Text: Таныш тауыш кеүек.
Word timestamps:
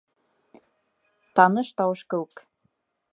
Таныш 1.39 1.69
тауыш 1.77 2.01
кеүек. 2.13 2.35